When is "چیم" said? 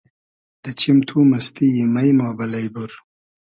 0.79-0.97